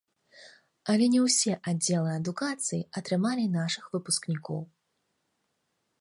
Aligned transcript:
Але 0.93 1.05
не 1.15 1.19
ўсе 1.25 1.53
аддзелы 1.73 2.11
адукацыі 2.21 2.81
атрымалі 3.03 3.45
нашых 3.59 3.83
выпускнікоў. 3.97 4.61